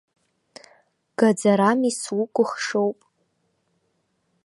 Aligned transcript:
Гаӡарами, 1.19 1.91
сукәыхшоуп! 2.01 2.99